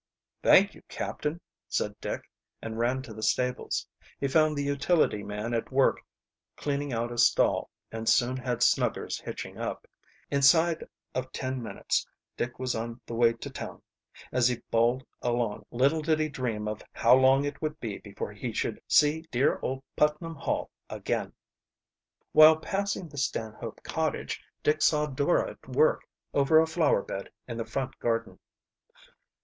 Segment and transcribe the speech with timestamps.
[0.41, 2.27] "Thank you, captain," said Dick,
[2.59, 3.85] and ran to the stables.
[4.19, 5.99] He found the utility man at work
[6.55, 9.87] cleaning out a stall, and soon had Snuggers hitching up.
[10.31, 13.83] Inside of ten minutes Dick was on the way to town.
[14.31, 18.33] As he bowled along, little did he dream of how long it would be before
[18.33, 21.31] he should see dear old Putnam Hall again.
[22.31, 26.01] While passing the Stanhope cottage Dick saw Dora at work
[26.33, 28.39] over a flower bed in the front garden.